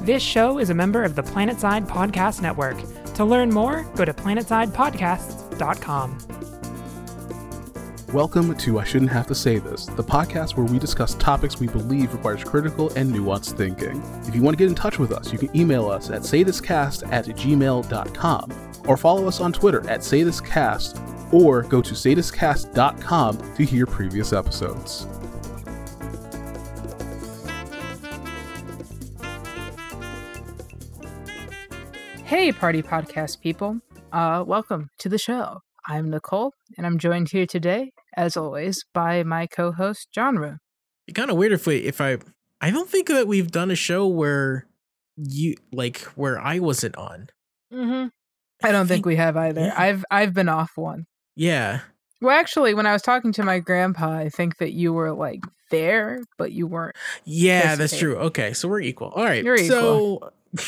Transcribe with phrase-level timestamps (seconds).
[0.00, 2.76] This show is a member of the Planetside Podcast Network.
[3.14, 6.18] To learn more, go to planetsidepodcasts.com.
[8.14, 11.66] Welcome to I Shouldn't Have to Say This, the podcast where we discuss topics we
[11.66, 14.00] believe requires critical and nuanced thinking.
[14.24, 17.12] If you want to get in touch with us, you can email us at saythiscast
[17.12, 18.52] at gmail.com
[18.86, 25.08] or follow us on Twitter at saythiscast or go to saythiscast.com to hear previous episodes.
[32.28, 33.80] Hey, party podcast people.
[34.12, 35.60] Uh, welcome to the show.
[35.86, 40.58] I'm Nicole, and I'm joined here today, as always, by my co-host Genre.
[41.06, 42.18] Be kind of weird if we, if I,
[42.60, 44.66] I don't think that we've done a show where
[45.16, 47.28] you like where I wasn't on.
[47.72, 48.08] Mm-hmm.
[48.62, 49.62] I don't think we have either.
[49.62, 49.74] Yeah.
[49.74, 51.06] I've I've been off one.
[51.34, 51.80] Yeah,
[52.20, 55.40] Well, actually, when I was talking to my grandpa, I think that you were like
[55.70, 56.96] there, but you weren't.
[57.24, 58.16] yeah, That's true.
[58.16, 59.08] Okay, so we're equal.
[59.10, 60.30] All right, You're so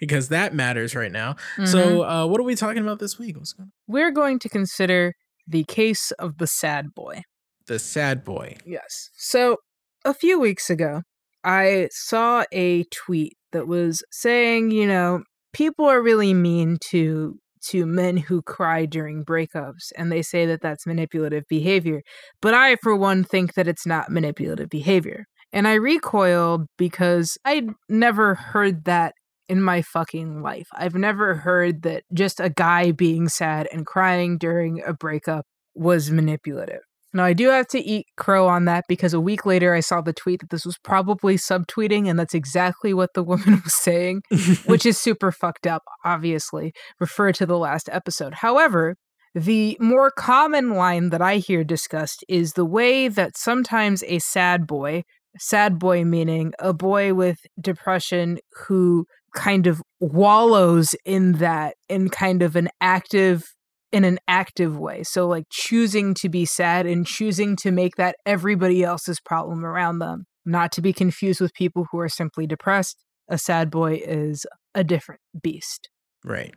[0.00, 1.36] because that matters right now.
[1.56, 1.68] Mhm.
[1.68, 3.36] So, uh, what are we talking about this week?
[3.36, 3.72] What's going on?
[3.88, 5.14] we're going to consider
[5.46, 7.22] the case of the sad boy.
[7.66, 8.56] The sad boy.
[8.64, 9.10] Yes.
[9.16, 9.58] So
[10.04, 11.02] a few weeks ago,
[11.44, 15.22] I saw a tweet that was saying, you know,
[15.52, 17.38] people are really mean to
[17.68, 22.02] to men who cry during breakups and they say that that's manipulative behavior.
[22.40, 25.26] But I for one think that it's not manipulative behavior.
[25.52, 29.14] And I recoiled because I'd never heard that
[29.48, 30.66] in my fucking life.
[30.72, 36.10] I've never heard that just a guy being sad and crying during a breakup was
[36.10, 36.82] manipulative.
[37.16, 40.02] Now, I do have to eat crow on that because a week later I saw
[40.02, 44.22] the tweet that this was probably subtweeting, and that's exactly what the woman was saying,
[44.66, 46.72] which is super fucked up, obviously.
[47.00, 48.34] Refer to the last episode.
[48.34, 48.96] However,
[49.34, 54.66] the more common line that I hear discussed is the way that sometimes a sad
[54.66, 55.02] boy,
[55.38, 62.42] sad boy meaning a boy with depression who kind of wallows in that in kind
[62.42, 63.44] of an active
[63.92, 65.02] in an active way.
[65.02, 69.98] So, like choosing to be sad and choosing to make that everybody else's problem around
[69.98, 73.02] them, not to be confused with people who are simply depressed.
[73.28, 75.88] A sad boy is a different beast.
[76.24, 76.54] right.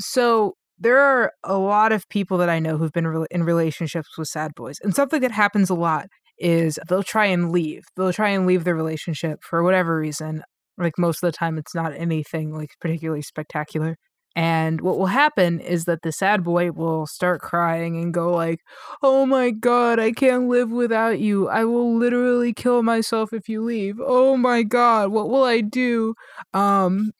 [0.00, 4.28] So, there are a lot of people that I know who've been in relationships with
[4.28, 4.78] sad boys.
[4.82, 6.06] And something that happens a lot
[6.38, 7.82] is they'll try and leave.
[7.96, 10.42] They'll try and leave the relationship for whatever reason.
[10.76, 13.96] Like most of the time, it's not anything like particularly spectacular.
[14.38, 18.60] And what will happen is that the sad boy will start crying and go like,
[19.02, 21.48] "Oh my god, I can't live without you.
[21.48, 23.96] I will literally kill myself if you leave.
[24.00, 26.14] Oh my god, what will I do?
[26.54, 27.10] Um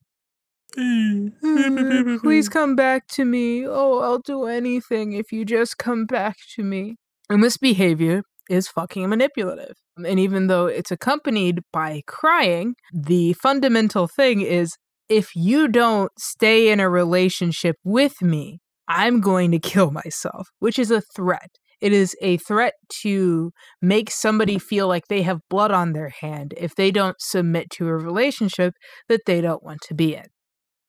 [2.23, 3.67] please come back to me.
[3.67, 6.99] Oh, I'll do anything if you just come back to me."
[7.29, 9.75] And this behavior is fucking manipulative.
[9.97, 14.77] And even though it's accompanied by crying, the fundamental thing is
[15.09, 20.79] if you don't stay in a relationship with me, I'm going to kill myself, which
[20.79, 21.51] is a threat.
[21.81, 26.55] It is a threat to make somebody feel like they have blood on their hand
[26.57, 28.75] if they don't submit to a relationship
[29.09, 30.25] that they don't want to be in.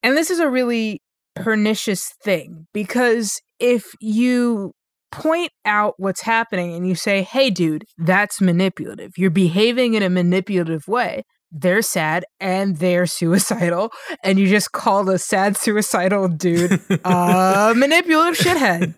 [0.01, 1.01] And this is a really
[1.35, 4.73] pernicious thing because if you
[5.11, 10.09] point out what's happening and you say, hey, dude, that's manipulative, you're behaving in a
[10.09, 13.91] manipulative way, they're sad and they're suicidal,
[14.23, 18.93] and you just called a sad suicidal dude a manipulative shithead.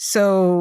[0.00, 0.54] So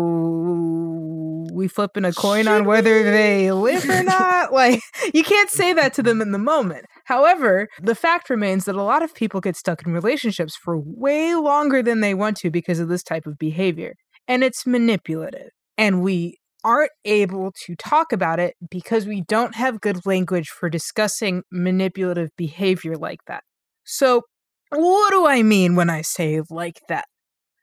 [1.53, 4.51] we flipping a coin on Should whether they live or not.
[4.51, 4.81] Like
[5.13, 6.85] you can't say that to them in the moment.
[7.05, 11.35] However, the fact remains that a lot of people get stuck in relationships for way
[11.35, 13.93] longer than they want to because of this type of behavior.
[14.27, 15.51] And it's manipulative.
[15.77, 16.36] And we
[16.67, 22.29] aren't able to talk about it because we don't have good language for discussing manipulative
[22.37, 23.43] behavior like that.
[23.85, 24.23] So,
[24.71, 27.05] what do I mean when I say like that?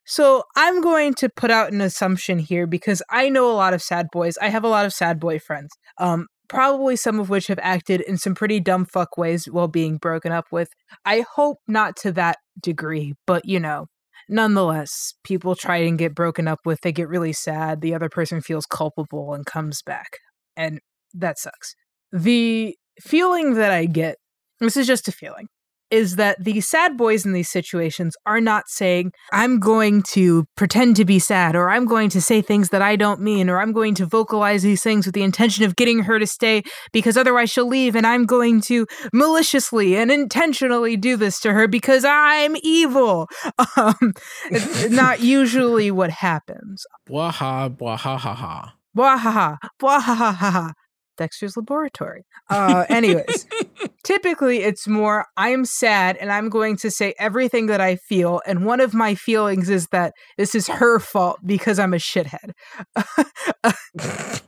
[0.06, 3.82] So I'm going to put out an assumption here because I know a lot of
[3.82, 4.38] sad boys.
[4.40, 5.70] I have a lot of sad boy friends.
[5.98, 9.96] Um, probably some of which have acted in some pretty dumb fuck ways while being
[9.98, 10.68] broken up with.
[11.04, 13.86] I hope not to that degree, but you know,
[14.28, 16.80] nonetheless, people try and get broken up with.
[16.80, 17.80] They get really sad.
[17.80, 20.18] The other person feels culpable and comes back,
[20.56, 20.80] and
[21.14, 21.74] that sucks.
[22.12, 24.18] The feeling that I get,
[24.60, 25.48] this is just a feeling,
[25.94, 30.96] is that the sad boys in these situations are not saying, I'm going to pretend
[30.96, 33.72] to be sad, or I'm going to say things that I don't mean, or I'm
[33.72, 37.50] going to vocalize these things with the intention of getting her to stay because otherwise
[37.50, 42.56] she'll leave, and I'm going to maliciously and intentionally do this to her because I'm
[42.62, 43.28] evil.
[43.76, 44.12] Um,
[44.50, 46.84] it's not usually what happens.
[47.08, 48.74] Bwaha, ha, ha.
[48.96, 50.72] Bwahaha, bwahaha.
[51.16, 52.24] Dexter's Laboratory.
[52.50, 53.46] Uh, anyways,
[54.04, 58.40] typically it's more I'm sad and I'm going to say everything that I feel.
[58.46, 62.52] And one of my feelings is that this is her fault because I'm a shithead.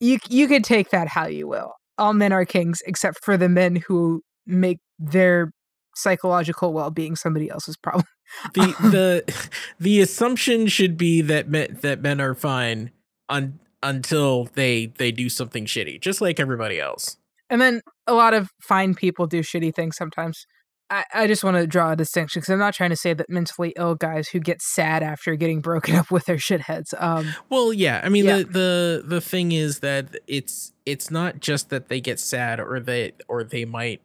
[0.00, 1.74] you you can take that how you will.
[1.98, 5.52] All men are kings except for the men who make their
[5.94, 8.06] psychological well-being somebody else's problem.
[8.54, 9.48] the the
[9.78, 12.90] the assumption should be that men, that men are fine
[13.28, 17.16] un, until they they do something shitty, just like everybody else.
[17.50, 20.46] And then a lot of fine people do shitty things sometimes.
[20.88, 23.30] I, I just want to draw a distinction because I'm not trying to say that
[23.30, 26.92] mentally ill guys who get sad after getting broken up with their shitheads.
[26.98, 28.38] Um, Well, yeah, I mean Yeah.
[28.38, 32.80] the the the thing is that it's it's not just that they get sad or
[32.80, 34.02] they or they might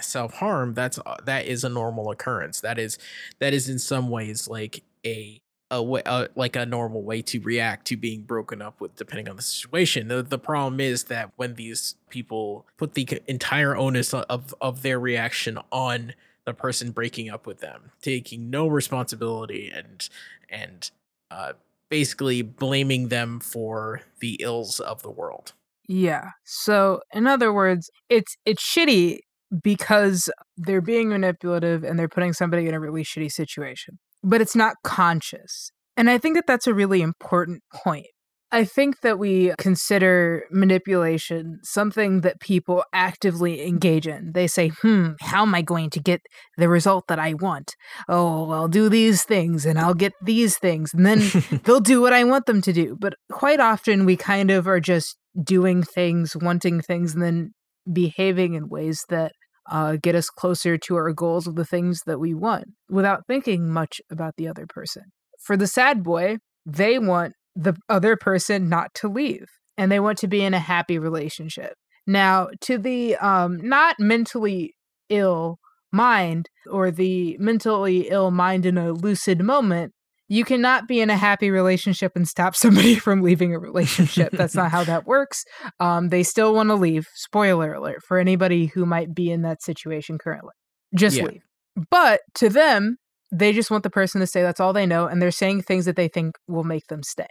[0.00, 0.74] self harm.
[0.74, 2.60] That's uh, that is a normal occurrence.
[2.60, 2.98] That is
[3.38, 7.40] that is in some ways like a a way uh, like a normal way to
[7.40, 11.30] react to being broken up with depending on the situation the, the problem is that
[11.36, 16.14] when these people put the entire onus of of their reaction on
[16.44, 20.08] the person breaking up with them taking no responsibility and
[20.48, 20.90] and
[21.30, 21.52] uh
[21.88, 25.52] basically blaming them for the ills of the world
[25.90, 26.30] Yeah.
[26.44, 29.18] So, in other words, it's it's shitty
[29.62, 33.98] because they're being manipulative and they're putting somebody in a really shitty situation.
[34.22, 35.70] But it's not conscious.
[35.96, 38.06] And I think that that's a really important point.
[38.52, 44.32] I think that we consider manipulation something that people actively engage in.
[44.32, 46.20] They say, hmm, how am I going to get
[46.56, 47.76] the result that I want?
[48.08, 50.92] Oh, I'll do these things and I'll get these things.
[50.92, 51.20] And then
[51.64, 52.96] they'll do what I want them to do.
[52.98, 57.52] But quite often we kind of are just doing things, wanting things, and then
[57.92, 59.32] behaving in ways that
[59.70, 63.68] uh, get us closer to our goals of the things that we want without thinking
[63.68, 65.04] much about the other person.
[65.40, 69.46] For the sad boy, they want the other person not to leave
[69.76, 71.74] and they want to be in a happy relationship.
[72.06, 74.74] Now, to the um, not mentally
[75.08, 75.58] ill
[75.92, 79.92] mind or the mentally ill mind in a lucid moment,
[80.30, 84.30] you cannot be in a happy relationship and stop somebody from leaving a relationship.
[84.32, 85.44] That's not how that works.
[85.80, 87.08] Um, they still want to leave.
[87.14, 90.52] Spoiler alert for anybody who might be in that situation currently.
[90.94, 91.24] Just Yeah.
[91.24, 91.42] leave.
[91.90, 92.96] But to them,
[93.32, 95.06] they just want the person to say That's all they know.
[95.06, 97.26] And they're saying things that they think will make them stay,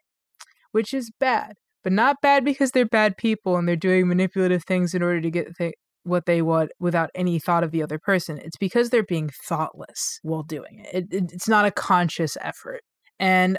[0.73, 1.53] which is bad.
[1.85, 5.31] But not bad because they're bad people and they're doing manipulative things in order to
[5.31, 5.73] get th-
[6.03, 8.37] what they want without any thought of the other person.
[8.39, 10.89] It's because they're being thoughtless while doing it.
[10.93, 11.31] It, it.
[11.31, 12.81] It's not a conscious effort.
[13.19, 13.57] And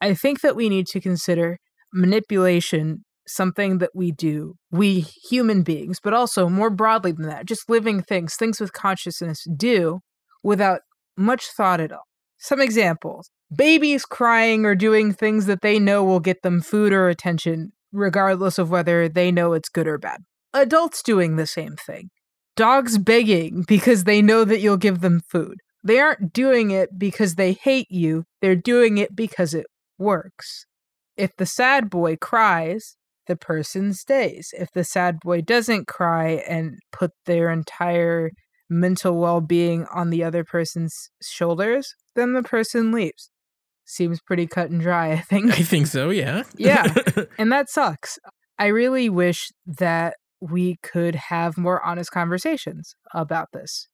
[0.00, 1.58] I think that we need to consider
[1.92, 7.68] manipulation something that we do, we human beings, but also more broadly than that, just
[7.68, 10.00] living things, things with consciousness do
[10.42, 10.80] without
[11.16, 12.04] much thought at all.
[12.38, 17.08] Some examples babies crying or doing things that they know will get them food or
[17.08, 20.20] attention, regardless of whether they know it's good or bad.
[20.52, 22.10] Adults doing the same thing.
[22.56, 25.58] Dogs begging because they know that you'll give them food.
[25.86, 29.66] They aren't doing it because they hate you, they're doing it because it
[29.98, 30.66] works.
[31.16, 32.96] If the sad boy cries,
[33.28, 34.50] the person stays.
[34.58, 38.30] If the sad boy doesn't cry and put their entire
[38.68, 43.30] mental well being on the other person's shoulders, then the person leaves.
[43.84, 45.52] Seems pretty cut and dry, I think.
[45.52, 46.92] i think so yeah Yeah.
[47.38, 48.18] and that sucks.
[48.58, 53.86] I really wish that we could have more honest conversations about this.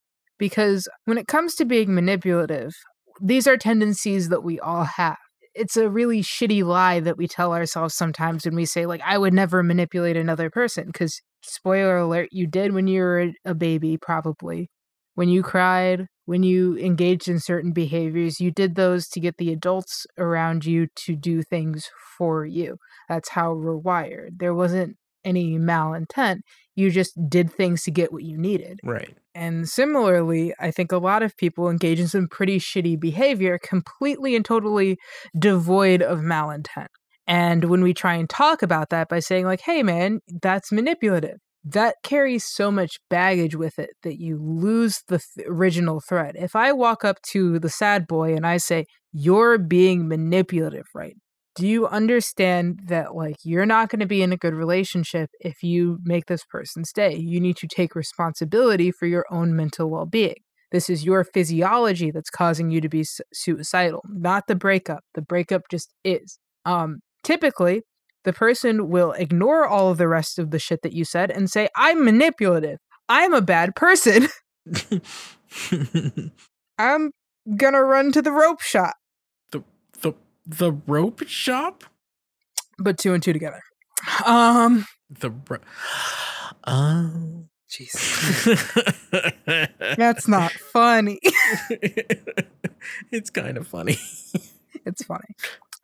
[0.42, 2.72] Because when it comes to being manipulative,
[3.20, 5.18] these are tendencies that we all have.
[5.54, 9.18] It's a really shitty lie that we tell ourselves sometimes when we say, like, I
[9.18, 10.86] would never manipulate another person.
[10.86, 14.68] Because, spoiler alert, you did when you were a- baby, probably.
[15.14, 19.52] When you cried, when you engaged in certain behaviors, you did those to get the
[19.52, 22.78] adults around you to do things for you.
[23.08, 24.40] That's how we're wired.
[24.40, 26.40] There wasn't any malintent.
[26.74, 28.80] You just did things to get what you needed.
[28.82, 33.58] right And similarly, I think a lot of people engage in some pretty shitty behavior,
[33.58, 34.98] completely and totally
[35.38, 36.88] devoid of malintent.
[37.26, 41.38] And when we try and talk about that by saying, like, hey, man, that's manipulative,
[41.64, 46.34] that carries so much baggage with it that you lose the th- original thread.
[46.36, 51.16] If I walk up to the sad boy and I say, you're being manipulative right
[51.54, 55.62] do you understand that like you're not going to be in a good relationship if
[55.62, 60.36] you make this person stay you need to take responsibility for your own mental well-being.
[60.70, 65.04] This is your physiology that's causing you to be suicidal not the breakup.
[65.14, 66.38] The breakup just is.
[66.64, 67.82] Um typically
[68.24, 71.50] the person will ignore all of the rest of the shit that you said and
[71.50, 72.78] say i'm manipulative.
[73.08, 74.28] I'm a bad person.
[76.78, 77.10] I'm
[77.56, 78.94] gonna run to the rope shop
[80.46, 81.84] the the rope shop
[82.78, 83.60] but two and two together.
[84.26, 85.58] Um, The bro-
[86.66, 87.44] oh.
[87.70, 87.96] Jeez.
[89.96, 91.18] That's not funny.
[93.10, 93.96] it's kind of funny.
[94.84, 95.34] it's funny.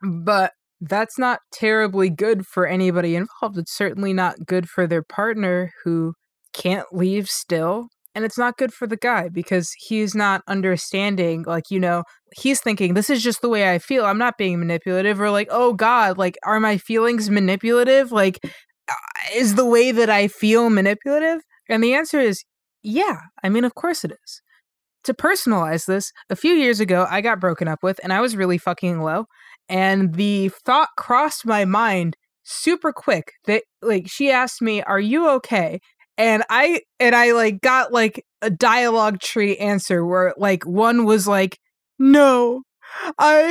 [0.03, 3.57] But that's not terribly good for anybody involved.
[3.57, 6.13] It's certainly not good for their partner who
[6.53, 7.87] can't leave still.
[8.15, 12.03] And it's not good for the guy because he's not understanding, like, you know,
[12.35, 14.05] he's thinking, this is just the way I feel.
[14.05, 15.21] I'm not being manipulative.
[15.21, 18.11] Or, like, oh God, like, are my feelings manipulative?
[18.11, 18.93] Like, uh,
[19.35, 21.41] is the way that I feel manipulative?
[21.69, 22.43] And the answer is,
[22.83, 23.17] yeah.
[23.43, 24.41] I mean, of course it is.
[25.05, 28.35] To personalize this, a few years ago, I got broken up with and I was
[28.35, 29.25] really fucking low.
[29.69, 35.29] And the thought crossed my mind super quick that, like, she asked me, Are you
[35.29, 35.79] okay?
[36.19, 41.27] And I, and I, like, got, like, a dialogue tree answer where, like, one was
[41.27, 41.57] like,
[41.97, 42.63] No,
[43.17, 43.41] I,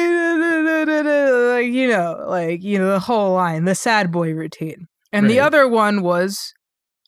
[1.54, 4.86] like, you know, like, you know, the whole line, the sad boy routine.
[5.12, 6.52] And the other one was,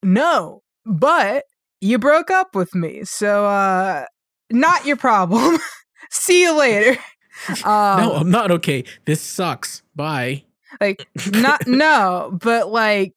[0.02, 1.44] No, but
[1.82, 3.04] you broke up with me.
[3.04, 4.06] So, uh,
[4.50, 5.58] not your problem.
[6.10, 6.98] See you later.
[7.64, 8.84] Um, no, I'm not okay.
[9.06, 9.82] This sucks.
[9.96, 10.44] Bye.
[10.78, 13.14] like not no, but like,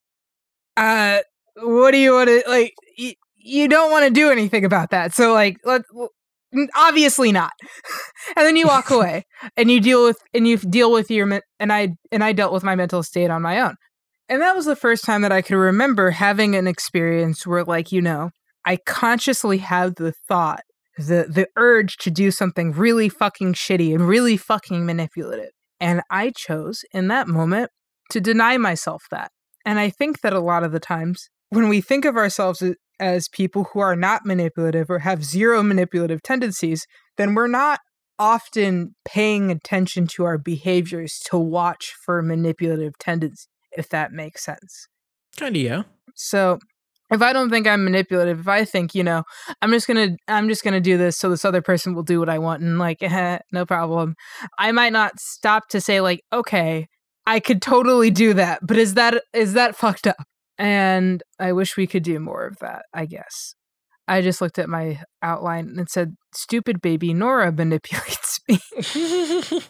[0.77, 1.19] uh,
[1.55, 2.73] what do you want to like?
[2.97, 5.13] Y- you don't want to do anything about that.
[5.13, 5.81] So like, let
[6.75, 7.51] obviously not.
[8.35, 9.25] and then you walk away
[9.57, 12.63] and you deal with and you deal with your and I and I dealt with
[12.63, 13.75] my mental state on my own.
[14.29, 17.91] And that was the first time that I could remember having an experience where like,
[17.91, 18.31] you know,
[18.65, 20.61] I consciously had the thought,
[20.97, 25.51] the the urge to do something really fucking shitty and really fucking manipulative.
[25.79, 27.69] And I chose in that moment
[28.11, 29.31] to deny myself that.
[29.65, 32.63] And I think that a lot of the times when we think of ourselves
[32.99, 36.85] as people who are not manipulative or have zero manipulative tendencies,
[37.17, 37.79] then we're not
[38.19, 44.87] often paying attention to our behaviors to watch for manipulative tendencies, if that makes sense.
[45.37, 45.83] Kind of, yeah.
[46.15, 46.59] So
[47.11, 49.23] if I don't think I'm manipulative, if I think, you know,
[49.61, 52.29] I'm just gonna I'm just gonna do this so this other person will do what
[52.29, 54.15] I want and like eh, no problem.
[54.57, 56.87] I might not stop to say like, okay,
[57.25, 60.25] I could totally do that, but is that is that fucked up?
[60.57, 63.55] And I wish we could do more of that, I guess.
[64.07, 68.59] I just looked at my outline and said, Stupid baby Nora manipulates me.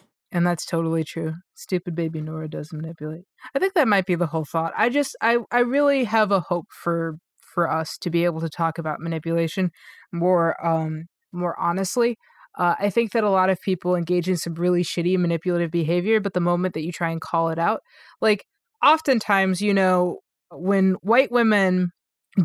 [0.34, 1.34] And that's totally true.
[1.54, 3.22] Stupid baby Nora does manipulate.
[3.54, 4.72] I think that might be the whole thought.
[4.76, 8.48] I just I I really have a hope for for us to be able to
[8.50, 9.70] talk about manipulation
[10.12, 12.16] more um more honestly.
[12.58, 16.20] Uh, I think that a lot of people engage in some really shitty manipulative behavior,
[16.20, 17.80] but the moment that you try and call it out,
[18.20, 18.44] like
[18.84, 20.18] oftentimes, you know,
[20.54, 21.90] when white women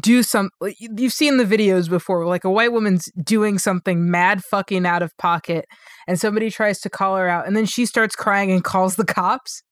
[0.01, 0.49] do some
[0.79, 5.01] you- you've seen the videos before like a white woman's doing something mad fucking out
[5.01, 5.65] of pocket
[6.07, 9.05] and somebody tries to call her out and then she starts crying and calls the
[9.05, 9.63] cops?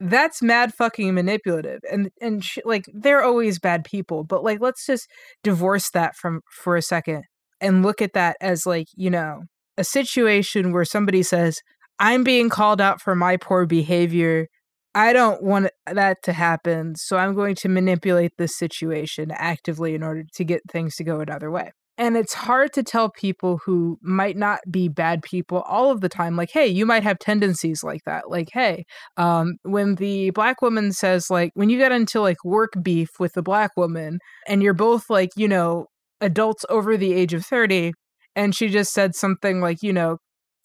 [0.00, 4.84] That's mad fucking manipulative and and sh- like they're always bad people but like let's
[4.86, 5.08] just
[5.42, 7.24] divorce that from for a second
[7.60, 9.42] and look at that as like you know
[9.78, 11.60] a situation where somebody says
[12.00, 14.48] i'm being called out for my poor behavior
[14.94, 20.02] i don't want that to happen so i'm going to manipulate this situation actively in
[20.02, 21.70] order to get things to go another way.
[21.96, 26.08] And it's hard to tell people who might not be bad people all of the
[26.08, 28.84] time like hey you might have tendencies like that like hey
[29.16, 33.34] um, when the black woman says like when you get into like work beef with
[33.34, 35.86] the black woman and you're both like you know
[36.20, 37.92] adults over the age of 30
[38.34, 40.18] and she just said something like you know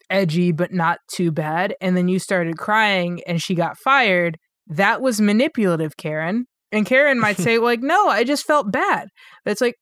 [0.10, 4.38] edgy but not too bad and then you started crying and she got fired
[4.68, 9.08] that was manipulative karen and karen might say like no i just felt bad
[9.44, 9.76] but it's like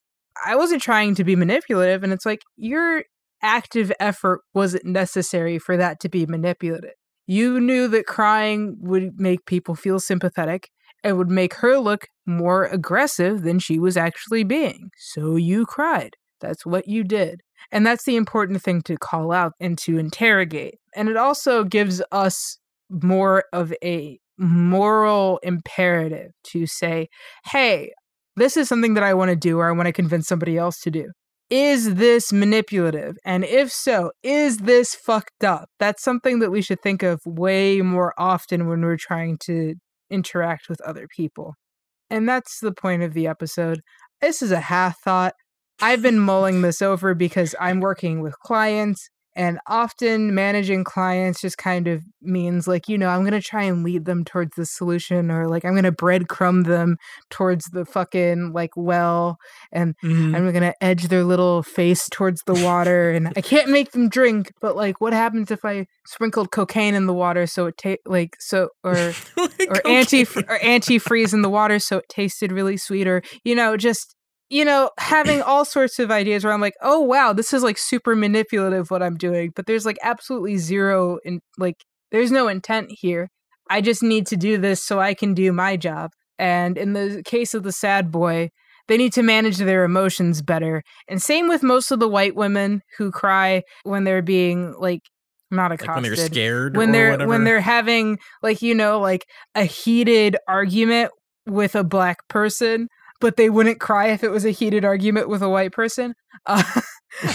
[0.45, 3.03] i wasn't trying to be manipulative and it's like your
[3.41, 6.93] active effort wasn't necessary for that to be manipulative
[7.27, 10.69] you knew that crying would make people feel sympathetic
[11.03, 14.89] and would make her look more aggressive than she was actually being.
[14.97, 16.15] So you cried.
[16.39, 17.41] That's what you did.
[17.71, 20.75] And that's the important thing to call out and to interrogate.
[20.95, 22.57] And it also gives us
[22.89, 27.09] more of a moral imperative to say,
[27.45, 27.91] hey,
[28.35, 30.79] this is something that I want to do or I want to convince somebody else
[30.81, 31.11] to do.
[31.49, 33.15] Is this manipulative?
[33.23, 35.69] And if so, is this fucked up?
[35.79, 39.75] That's something that we should think of way more often when we're trying to
[40.09, 41.55] interact with other people.
[42.09, 43.81] And that's the point of the episode.
[44.21, 45.33] This is a half thought.
[45.81, 51.59] I've been mulling this over because I'm working with clients And often managing clients just
[51.59, 54.65] kind of means like, you know, I'm going to try and lead them towards the
[54.65, 56.97] solution or like I'm going to breadcrumb them
[57.29, 59.37] towards the fucking like well
[59.71, 60.35] and Mhm.
[60.35, 64.09] I'm going to edge their little face towards the water and I can't make them
[64.09, 68.01] drink, but like what happens if I sprinkled cocaine in the water so it ta-
[68.07, 69.13] like so or
[69.69, 73.77] or anti or antifreeze in the water so it tasted really sweet or you know
[73.77, 74.15] just
[74.49, 77.77] you know having all sorts of ideas where i'm like oh wow this is like
[77.77, 82.89] super manipulative what i'm doing but there's like absolutely zero in like there's no intent
[82.89, 83.29] here
[83.69, 87.21] i just need to do this so i can do my job and in the
[87.25, 88.49] case of the sad boy
[88.87, 92.81] they need to manage their emotions better and same with most of the white women
[92.97, 95.01] who cry when they're being like
[95.49, 97.29] not like accosted when they're scared when or they're whatever.
[97.29, 99.25] when they're having like you know like
[99.55, 101.11] a heated argument
[101.45, 102.87] with a black person
[103.19, 106.13] but they wouldn't cry if it was a heated argument with a white person.
[106.45, 106.61] Uh,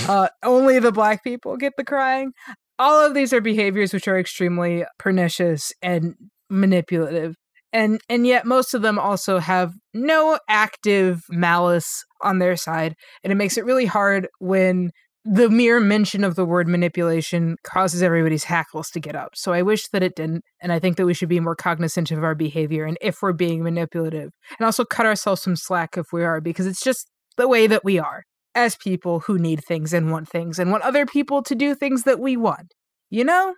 [0.07, 2.33] uh, only the black people get the crying.
[2.79, 6.15] All of these are behaviors which are extremely pernicious and
[6.51, 7.35] manipulative.
[7.73, 12.95] And and yet most of them also have no active malice on their side.
[13.25, 14.93] And it makes it really hard when
[15.25, 19.31] the mere mention of the word manipulation causes everybody's hackles to get up.
[19.35, 20.43] So I wish that it didn't.
[20.61, 23.33] And I think that we should be more cognizant of our behavior and if we're
[23.33, 27.47] being manipulative and also cut ourselves some slack if we are, because it's just the
[27.47, 28.25] way that we are
[28.55, 32.03] as people who need things and want things and want other people to do things
[32.03, 32.75] that we want.
[33.09, 33.55] You know?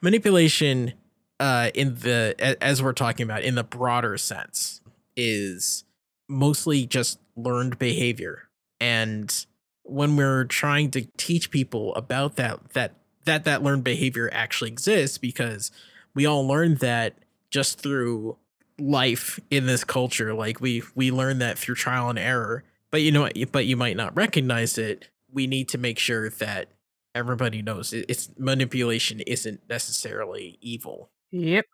[0.00, 0.92] manipulation
[1.38, 4.80] uh in the as we're talking about in the broader sense
[5.16, 5.84] is
[6.28, 9.46] mostly just learned behavior and
[9.90, 12.94] when we're trying to teach people about that that
[13.24, 15.70] that that learned behavior actually exists because
[16.14, 17.14] we all learned that
[17.50, 18.36] just through
[18.78, 23.12] life in this culture like we we learn that through trial and error but you
[23.12, 26.68] know what but you might not recognize it we need to make sure that
[27.14, 31.66] everybody knows it's manipulation isn't necessarily evil Yep.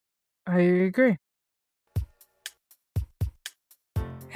[0.46, 1.16] I agree.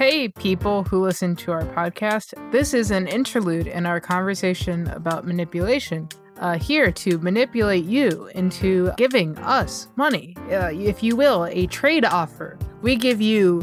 [0.01, 2.33] Hey, people who listen to our podcast.
[2.51, 6.09] This is an interlude in our conversation about manipulation.
[6.39, 12.03] Uh, here to manipulate you into giving us money, uh, if you will, a trade
[12.03, 12.57] offer.
[12.81, 13.61] We give you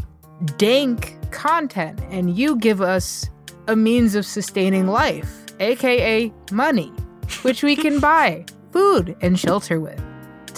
[0.58, 3.28] dank content, and you give us
[3.66, 6.92] a means of sustaining life, aka money,
[7.42, 10.00] which we can buy food and shelter with.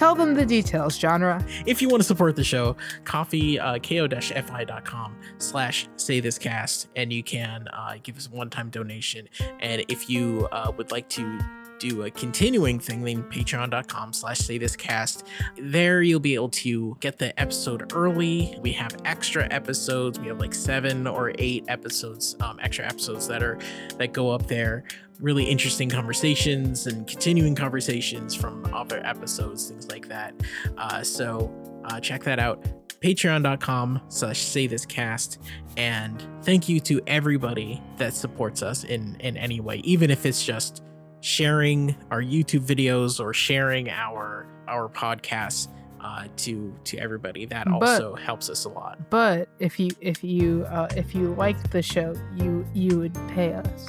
[0.00, 1.44] Tell them the details, genre.
[1.66, 7.12] if you want to support the show Ko-fi uh, ko-fi.com slash say this cast and
[7.12, 9.28] you can uh, give us a one-time donation.
[9.58, 11.38] And if you uh, would like to
[11.78, 15.26] do a continuing thing then patreon.com slash say this cast.
[15.58, 18.58] There you'll be able to get the episode early.
[18.62, 20.18] We have extra episodes.
[20.18, 23.58] We have like seven or eight episodes um, extra episodes that are
[23.98, 24.84] that go up there
[25.20, 30.34] really interesting conversations and continuing conversations from other episodes things like that.
[30.76, 31.52] Uh, so
[31.84, 32.64] uh, check that out.
[33.00, 35.38] Patreon.com slash say this cast
[35.76, 40.44] and thank you to everybody that supports us in in any way even if it's
[40.44, 40.82] just
[41.22, 45.68] sharing our youtube videos or sharing our our podcasts
[46.02, 50.24] uh, to to everybody that But- also helps us a lot But if you if
[50.24, 53.86] you uh, if you liked the show, you you would pay us,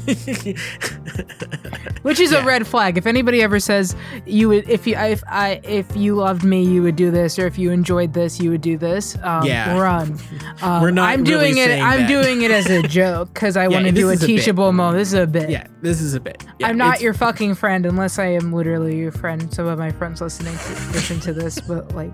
[2.02, 2.42] which is Yeah.
[2.42, 2.98] a red flag.
[2.98, 3.94] If anybody ever says
[4.26, 7.46] you would if you if I if you loved me, you would do this, or
[7.46, 9.16] if you enjoyed this, you would do this.
[9.22, 9.78] Um, Yeah.
[9.78, 10.18] run.
[10.62, 11.80] Um, We're not I'm really doing it.
[11.80, 12.08] I'm that.
[12.08, 14.98] doing it as a joke because I Yeah, want to do a teachable moment.
[14.98, 15.50] This is a bit.
[15.50, 18.98] yeah this is a bit Yeah, I'm not your fucking friend unless I am literally
[18.98, 19.52] your friend.
[19.52, 22.12] Some of my friends listening to listen to this, but like,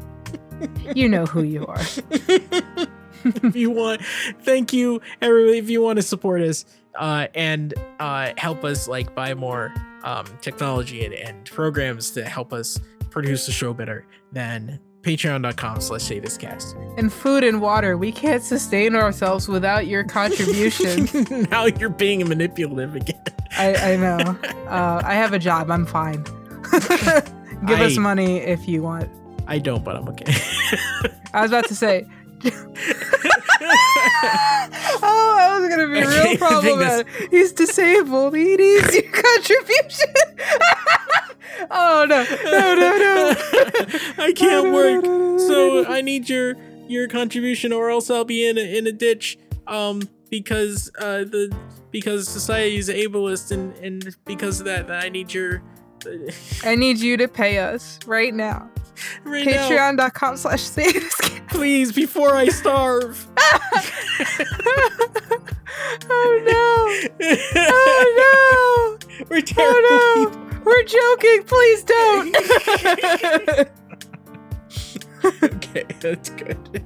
[0.95, 1.81] you know who you are.
[3.25, 4.01] if you want
[4.43, 6.65] thank you everybody if you want to support us
[6.97, 12.53] uh, and uh, help us like buy more um, technology and, and programs to help
[12.53, 12.79] us
[13.11, 17.97] produce the show better then patreon.com slash say this cast And food and water.
[17.97, 21.47] We can't sustain ourselves without your contribution.
[21.51, 23.23] now you're being manipulative again
[23.57, 24.19] I, I know.
[24.69, 25.71] Uh, I have a job.
[25.71, 26.25] I'm fine.
[27.67, 29.09] Give us money if you want.
[29.47, 30.25] i don't but i'm okay
[31.35, 32.07] I was about to say.
[35.03, 37.07] oh, I was gonna be I real problematic.
[37.31, 38.35] He's disabled.
[38.35, 40.15] He needs your contribution.
[41.71, 43.35] oh no, no, no, no!
[44.19, 46.55] i can't No, no, work no, no, so i need your
[46.87, 51.55] your contribution or else i'll be in a, in a ditch um because uh the
[51.91, 55.63] because society is ableist and and because of that i need your
[56.65, 58.71] I need you to pay us right now.
[59.25, 61.03] right Patreon.com slash kid.
[61.49, 63.29] please before i starve
[66.09, 67.29] oh no!
[67.57, 69.27] Oh no!
[69.31, 70.31] we're terrible Oh, no.
[70.31, 71.43] people joking.
[71.45, 72.37] Please don't.
[75.43, 76.85] okay, that's good.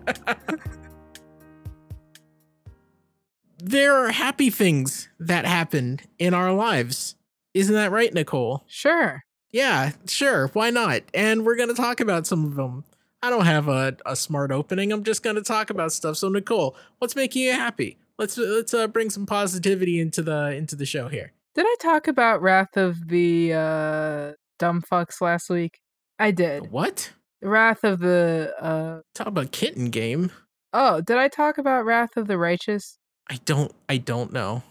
[3.59, 7.15] there are happy things that happen in our lives.
[7.55, 8.65] Isn't that right, Nicole?
[8.69, 9.23] sure.
[9.53, 10.47] Yeah, sure.
[10.53, 11.03] Why not?
[11.13, 12.85] And we're going to talk about some of them.
[13.21, 14.93] I don't have a, a smart opening.
[14.93, 16.17] I'm just going to talk about stuff.
[16.19, 17.99] So Nicole, what's making you happy?
[18.17, 21.33] Let's let's uh, bring some positivity into the into the show here.
[21.57, 25.81] Did I talk about Wrath of the uh, Dumb Fucks last week?
[26.19, 26.71] I did.
[26.71, 27.11] What?
[27.43, 28.53] Wrath of the.
[28.61, 30.31] Uh, Talk about kitten game.
[30.73, 32.99] oh, did I talk about Wrath of the Righteous?
[33.29, 34.63] I don't I don't know.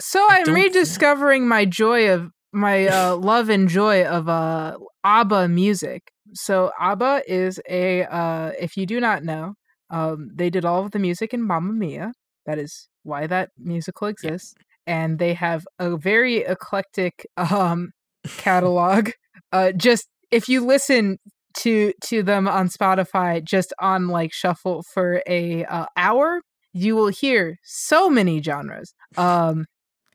[0.00, 5.48] So I I'm rediscovering my joy of my uh, love and joy of uh, ABBA
[5.48, 6.10] music.
[6.34, 9.54] So ABBA is a, uh, if you do not know,
[9.90, 12.12] um, they did all of the music in Mamma Mia.
[12.46, 14.54] That is why that musical exists,
[14.86, 17.90] and they have a very eclectic um,
[18.38, 19.10] catalog.
[19.52, 21.18] uh, just if you listen
[21.58, 26.40] to to them on Spotify, just on like shuffle for a uh, hour,
[26.72, 28.94] you will hear so many genres.
[29.16, 29.66] Um,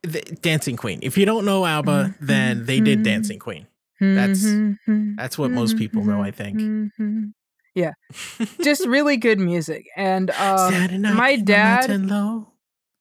[0.06, 1.00] The, Dancing Queen.
[1.02, 2.26] If you don't know ABBA, Mm-hmm.
[2.26, 3.68] then they did Dancing Queen.
[4.00, 4.46] That's-
[5.18, 6.60] That's what most people know, I think.
[6.60, 7.34] Mhm.
[7.74, 7.92] Yeah,
[8.64, 9.86] just really good music.
[9.98, 11.90] And um, my dad-.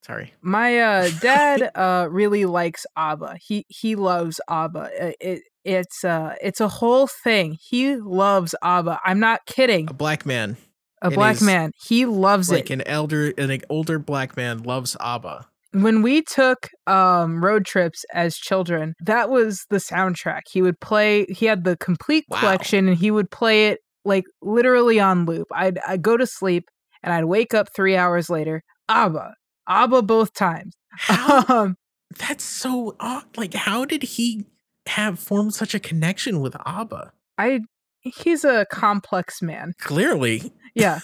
[0.02, 0.34] Sorry.
[0.42, 3.36] my uh, dad uh, really likes ABBA.
[3.40, 4.90] He he loves ABBA.
[5.20, 7.56] It, it's uh it's a whole thing.
[7.60, 9.00] He loves ABBA.
[9.04, 9.88] I'm not kidding.
[9.88, 10.56] A black man,
[11.00, 11.70] A black is man.
[11.88, 12.74] He loves like it.
[12.74, 15.46] an elder, an older black man, loves ABBA.
[15.82, 21.24] When we took um road trips as children that was the soundtrack he would play
[21.26, 22.40] he had the complete Wow.
[22.40, 26.64] collection and he would play it like literally on loop i'd, I'd go to sleep
[27.02, 29.34] and i'd wake up three hours later abba
[29.68, 31.44] abba both times How?
[31.48, 31.76] um
[32.18, 33.24] That's so odd.
[33.36, 34.46] Like, how did he
[34.86, 37.12] have formed such a connection with ABBA?
[37.38, 37.60] i
[38.00, 40.52] he's a complex man Clearly.
[40.74, 41.00] yeah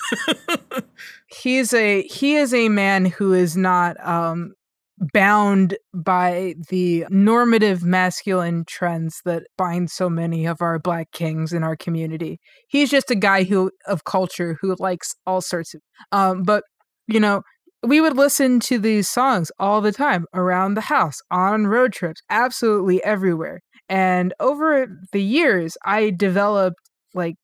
[1.42, 4.52] he's a he is a man who is not um
[5.14, 11.62] bound by the normative masculine trends that bind so many of our black kings in
[11.62, 12.38] our community.
[12.68, 15.80] He's just a guy who of culture who likes all sorts of
[16.12, 16.64] um but
[17.06, 17.42] you know
[17.82, 22.20] we would listen to these songs all the time around the house on road trips
[22.28, 23.60] absolutely everywhere.
[23.88, 27.36] And over the years i developed like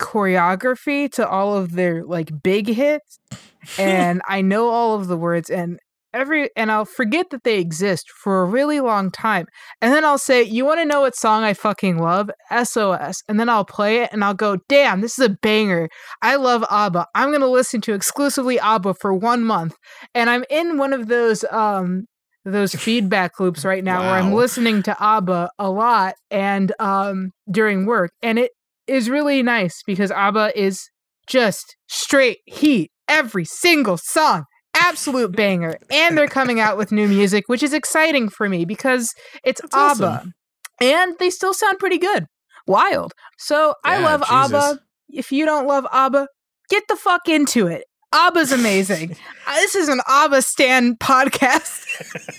[0.00, 3.18] choreography to all of their like big hits
[3.78, 5.78] and I know all of the words and
[6.14, 9.46] every and I'll forget that they exist for a really long time.
[9.82, 12.30] And then I'll say, "You want to know what song I fucking love?
[12.50, 15.88] SOS." And then I'll play it and I'll go, "Damn, this is a banger.
[16.22, 17.06] I love ABBA.
[17.14, 19.74] I'm going to listen to exclusively ABBA for 1 month."
[20.14, 22.04] And I'm in one of those um
[22.44, 27.86] those feedback loops right now where I'm listening to ABBA a lot and um during
[27.86, 28.50] work and it
[28.86, 30.90] is really nice because ABBA is
[31.26, 34.44] just straight heat every single song
[34.74, 35.76] absolute banger.
[35.90, 39.74] And they're coming out with new music which is exciting for me because it's That's
[39.74, 40.06] ABBA.
[40.06, 40.32] Awesome.
[40.80, 42.26] and they still sound pretty good.
[42.66, 43.12] Wild.
[43.38, 44.52] So I love Jesus.
[44.52, 46.26] ABBA if you don't love ABBA
[46.70, 51.84] get the fuck into it ABBA's amazing Uh, this is an ABBA Stan podcast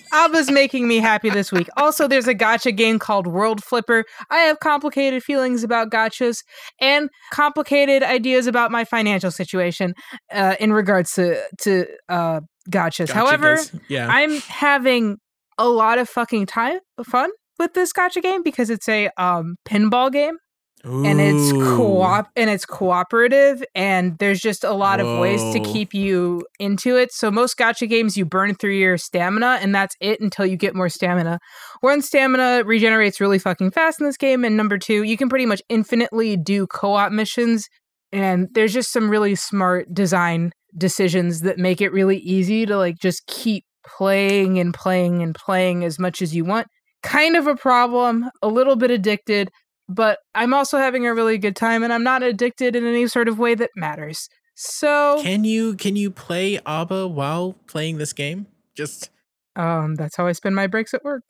[0.14, 1.68] ABBA's making me happy this week.
[1.78, 4.06] Also, there's a gacha game called World Flipper.
[4.30, 6.44] I have complicated feelings about gachas
[6.80, 9.94] and complicated ideas about my financial situation
[10.34, 13.08] uh, in regards to to uh, gachas.
[13.08, 14.08] Gotcha, However, yeah.
[14.08, 15.18] I'm having
[15.58, 20.12] a lot of fucking time fun with this gacha game because it's a um, pinball
[20.12, 20.38] game
[20.86, 21.76] and it's Ooh.
[21.76, 26.96] co-op and it's cooperative and there's just a lot of ways to keep you into
[26.96, 27.12] it.
[27.12, 30.76] So most gacha games you burn through your stamina and that's it until you get
[30.76, 31.40] more stamina.
[31.82, 35.48] One stamina regenerates really fucking fast in this game and number two you can pretty
[35.48, 37.68] much infinitely do co-op missions
[38.12, 43.00] and there's just some really smart design decisions that make it really easy to like
[43.00, 46.68] just keep playing and playing and playing as much as you want.
[47.02, 49.50] Kind of a problem a little bit addicted
[49.90, 53.28] but I'm also having a really good time and I'm not addicted in any sort
[53.28, 54.30] of way that matters.
[54.56, 58.48] So Can you can you play ABBA while playing this game?
[58.76, 59.10] Just
[59.56, 61.24] um that's how I spend my breaks at work.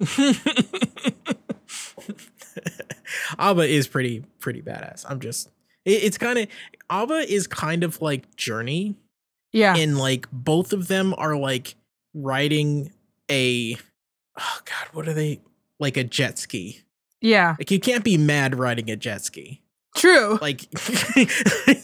[3.38, 5.04] ABBA is pretty pretty badass.
[5.08, 5.48] I'm just
[5.84, 6.48] it, it's kind of
[6.88, 8.96] ABBA is kind of like Journey,
[9.52, 9.76] Yeah.
[9.76, 11.74] and like both of them are like
[12.14, 12.92] riding
[13.30, 13.76] a
[14.38, 15.40] oh god, what are they
[15.78, 16.80] like a jet ski?
[17.20, 17.56] Yeah.
[17.58, 19.62] Like you can't be mad riding a jet ski.
[19.96, 20.38] True.
[20.40, 20.62] Like
[21.16, 21.26] you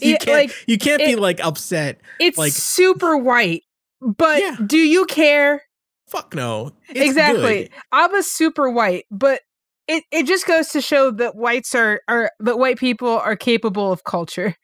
[0.01, 1.99] Yeah, can't like, you can't be like upset.
[2.19, 3.63] It's like- super white.
[4.01, 4.55] But Yeah.
[4.65, 5.63] do you care?
[6.07, 6.71] Fuck no.
[6.89, 7.63] It's exactly.
[7.63, 7.69] good.
[7.91, 9.41] Abba's super white, but
[9.87, 13.91] it, it just goes to show that whites are are that white people are capable
[13.91, 14.55] of culture.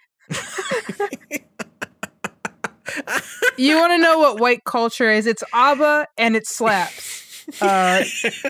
[3.58, 5.26] You want to know what white culture is?
[5.28, 7.46] It's ABBA and it slaps.
[7.62, 8.04] Uh,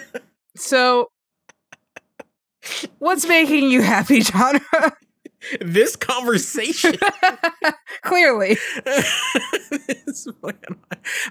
[0.55, 1.07] so,
[2.99, 4.61] what's making you happy, genre?
[5.61, 6.95] this conversation.
[8.01, 8.57] Clearly,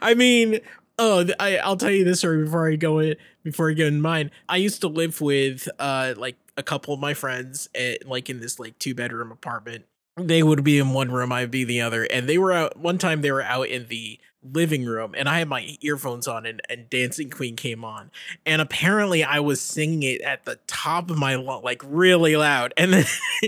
[0.02, 0.60] I mean,
[0.98, 3.16] oh, I, I'll tell you this story before I go in.
[3.42, 7.00] Before I go in mine, I used to live with uh like a couple of
[7.00, 9.84] my friends, at, like in this like two bedroom apartment.
[10.18, 12.78] They would be in one room, I'd be the other, and they were out.
[12.78, 16.46] One time, they were out in the living room, and I had my earphones on,
[16.46, 18.10] and, and Dancing Queen came on,
[18.44, 22.74] and apparently I was singing it at the top of my lungs, like really loud,
[22.76, 23.04] and then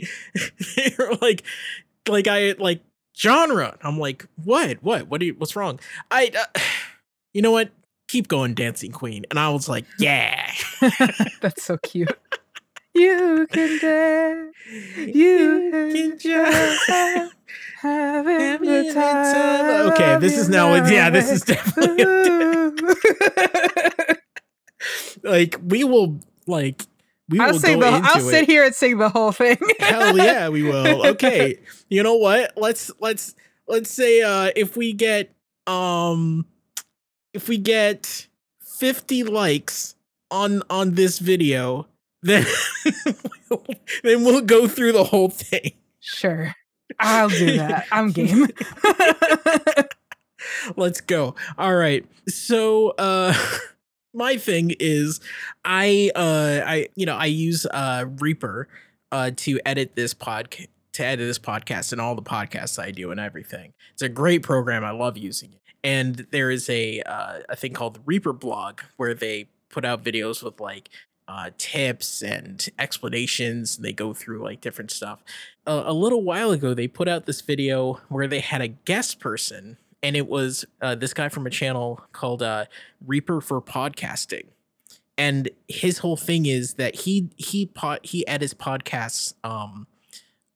[0.76, 1.42] they were like,
[2.08, 2.82] like I like
[3.16, 3.76] genre.
[3.82, 5.80] I'm like, what, what, what do you, what's wrong?
[6.10, 6.60] I, uh,
[7.32, 7.70] you know what?
[8.08, 10.50] Keep going, Dancing Queen, and I was like, yeah,
[11.40, 12.16] that's so cute.
[12.94, 14.54] You can dance,
[15.14, 16.90] you can just
[17.80, 19.92] having the time.
[19.92, 22.04] Okay, this is now- yeah, this is definitely
[25.22, 26.82] like we will like
[27.28, 27.96] we I'll will sing go the.
[27.96, 28.30] into I'll it.
[28.30, 29.56] sit here and sing the whole thing.
[29.80, 31.06] Hell yeah, we will.
[31.08, 31.58] Okay.
[31.88, 32.52] You know what?
[32.56, 33.34] Let's let's
[33.66, 35.32] let's say uh if we get
[35.66, 36.46] um
[37.32, 38.28] if we get
[38.60, 39.94] 50 likes
[40.30, 41.86] on on this video,
[42.24, 42.46] then
[43.50, 43.64] we'll,
[44.02, 45.72] then we'll go through the whole thing.
[46.00, 46.54] Sure,
[46.98, 47.86] I'll do that.
[47.92, 48.48] I'm game.
[50.76, 51.34] Let's go.
[51.56, 52.04] All right.
[52.28, 53.34] So uh
[54.14, 55.20] my thing is
[55.64, 58.68] I uh I you know I use uh Reaper
[59.12, 63.10] uh to edit this podcast to edit this podcast and all the podcasts I do
[63.10, 63.72] and everything.
[63.92, 64.84] It's a great program.
[64.84, 65.60] I love using it.
[65.82, 70.04] And there is a uh, a thing called the Reaper blog where they put out
[70.04, 70.88] videos with like
[71.28, 73.76] uh, tips and explanations.
[73.76, 75.22] And they go through like different stuff.
[75.66, 79.20] A a little while ago, they put out this video where they had a guest
[79.20, 82.66] person, and it was uh, this guy from a channel called uh,
[83.06, 84.46] Reaper for Podcasting.
[85.16, 89.86] And his whole thing is that he he pod, he edits podcasts um,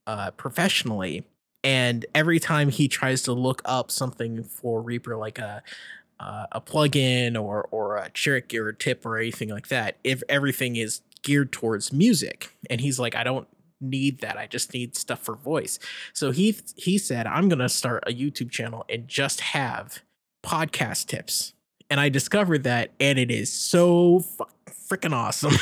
[0.07, 1.25] uh, professionally,
[1.63, 5.63] and every time he tries to look up something for Reaper, like a
[6.21, 10.23] uh, a plugin or or a trick or a tip or anything like that, if
[10.29, 13.49] everything is geared towards music, and he's like, I don't
[13.81, 14.37] need that.
[14.37, 15.79] I just need stuff for voice.
[16.13, 20.01] So he he said, I'm gonna start a YouTube channel and just have
[20.45, 21.55] podcast tips.
[21.91, 24.25] And I discovered that, and it is so
[24.89, 25.55] freaking awesome.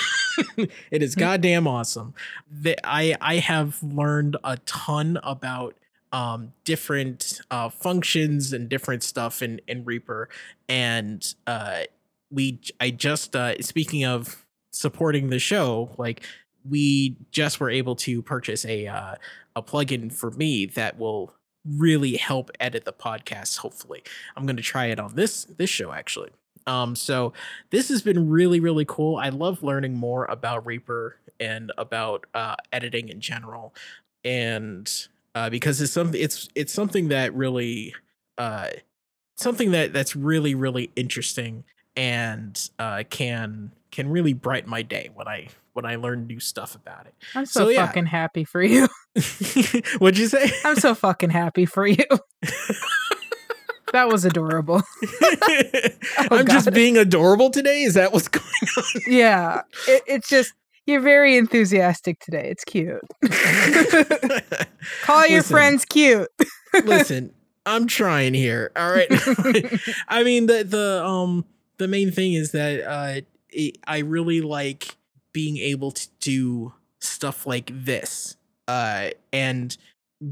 [0.91, 2.15] it is goddamn awesome.
[2.51, 5.77] That I I have learned a ton about
[6.17, 10.31] um different uh functions and different stuff in in Reaper
[10.67, 11.83] and uh
[12.31, 16.25] we I just uh speaking of supporting the show like
[16.69, 19.17] we just were able to purchase a uh
[19.55, 21.35] a plugin for me that will
[21.77, 24.03] really help edit the podcast hopefully.
[24.37, 26.31] I'm going to try it on this this show actually.
[26.67, 27.35] Um so
[27.69, 29.17] this has been really really cool.
[29.17, 33.75] I love learning more about Reaper and about uh editing in general
[34.25, 34.91] and
[35.37, 37.95] uh, because it's something it's it's something that really
[38.39, 38.69] uh,
[39.37, 41.63] something that that's really really interesting
[41.95, 46.75] and uh, can can really brighten my day when I when I learn new stuff
[46.75, 47.15] about it.
[47.35, 47.87] I'm so, So, yeah.
[47.87, 48.89] fucking happy for you.
[49.99, 50.51] What'd you say?
[50.65, 52.05] I'm so fucking happy for you.
[53.93, 54.83] that was adorable.
[56.31, 57.83] I'm just being adorable today.
[57.83, 58.47] Is that what's going
[58.79, 58.85] on?
[59.07, 60.55] Yeah, it, it's just
[60.87, 62.49] you're very enthusiastic today.
[62.51, 63.01] It's cute.
[65.03, 65.55] Call your Listen.
[65.55, 66.29] friends cute.
[66.85, 68.71] Listen, I'm trying here.
[68.77, 69.09] All right.
[70.09, 71.45] I mean the the um
[71.79, 73.21] the main thing is that uh
[73.51, 74.97] it, I really like
[75.33, 78.37] being able to do stuff like this.
[78.69, 79.77] Uh and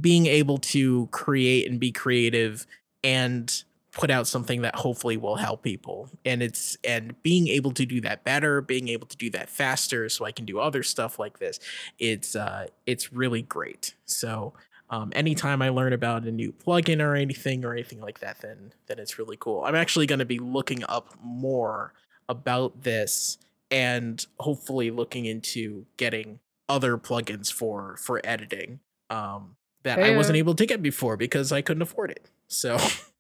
[0.00, 2.66] being able to create and be creative
[3.02, 7.86] and put out something that hopefully will help people and it's and being able to
[7.86, 11.18] do that better being able to do that faster so i can do other stuff
[11.18, 11.60] like this
[11.98, 14.52] it's uh it's really great so
[14.90, 18.72] um, anytime I learn about a new plugin or anything or anything like that, then
[18.86, 19.64] then it's really cool.
[19.64, 21.94] I'm actually going to be looking up more
[22.28, 23.38] about this
[23.70, 28.80] and hopefully looking into getting other plugins for for editing
[29.10, 32.30] um, that I wasn't able to get before because I couldn't afford it.
[32.48, 32.78] So,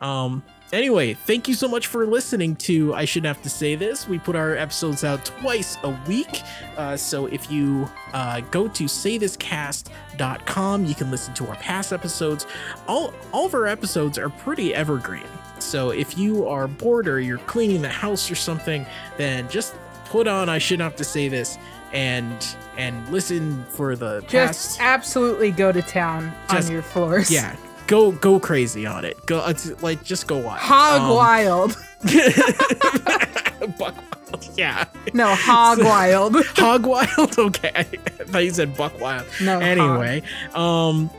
[0.00, 4.08] um, anyway, thank you so much for listening to I Shouldn't Have to Say This.
[4.08, 6.42] We put our episodes out twice a week.
[6.76, 12.46] Uh, so if you uh, go to saythiscast.com, you can listen to our past episodes.
[12.86, 15.24] All, all of our episodes are pretty evergreen.
[15.58, 18.86] So if you are bored or you're cleaning the house or something,
[19.18, 19.74] then just
[20.06, 21.56] put on I shouldn't have to say this
[21.92, 27.30] and and listen for the Just past absolutely go to town Just- on your floors.
[27.30, 27.54] yeah
[27.90, 31.76] go go crazy on it go it's like just go wild Hog Um, wild.
[33.78, 36.36] buck wild yeah No, hog wild.
[36.56, 39.54] hog wild okay i thought you said buck wild No.
[39.54, 39.62] hog.
[39.62, 40.22] anyway
[40.54, 41.10] um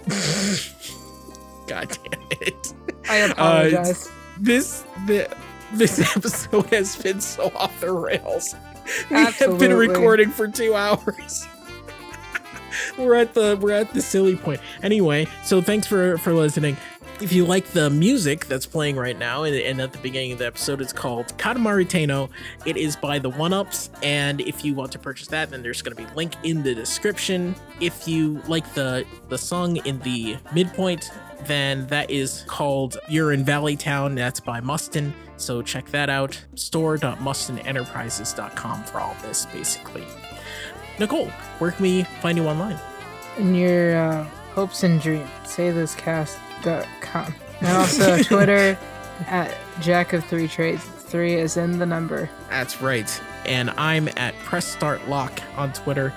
[1.67, 2.73] god damn it
[3.09, 4.09] I apologize.
[4.39, 5.27] this the
[5.73, 8.55] this episode has been so off the rails.
[9.09, 11.47] We have been recording for two hours.
[12.97, 14.61] We're at the we're at the silly point.
[14.83, 16.77] Anyway, so thanks for for listening.
[17.19, 20.39] If you like the music that's playing right now, and, and at the beginning of
[20.39, 22.29] the episode, it's called Katamari Tano.
[22.65, 25.83] It is by the One Ups, and if you want to purchase that, then there's
[25.83, 27.53] going to be a link in the description.
[27.79, 31.11] If you like the the song in the midpoint,
[31.45, 34.15] then that is called You're in Valley Town.
[34.15, 35.13] That's by Mustin.
[35.37, 36.43] So check that out.
[36.55, 40.05] Store.mustinenterprises.com for all this, basically.
[41.01, 42.77] Nicole, where can we find you online?
[43.37, 47.35] In your uh, hopes and dreams, saythiscast.com.
[47.59, 48.77] And also Twitter
[49.25, 50.85] at Jack of Three Trades.
[50.85, 52.29] Three is in the number.
[52.49, 53.21] That's right.
[53.45, 56.13] And I'm at Press Start Lock on Twitter.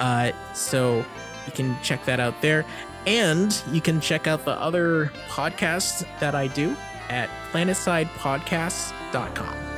[0.00, 1.06] Uh, so
[1.46, 2.66] you can check that out there.
[3.06, 6.76] And you can check out the other podcasts that I do
[7.08, 9.73] at planetsidepodcasts.com.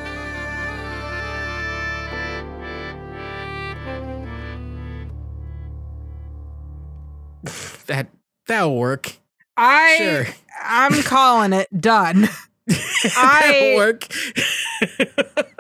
[7.86, 8.08] that
[8.46, 9.12] that'll work.
[9.56, 10.26] I Sure.
[10.62, 12.28] I'm calling it done.
[12.70, 14.06] I- that'll work.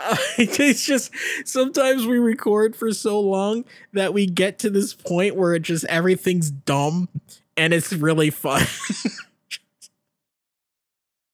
[0.00, 1.10] Uh, it's just
[1.44, 5.84] sometimes we record for so long that we get to this point where it just
[5.86, 7.08] everything's dumb
[7.56, 8.62] and it's really fun.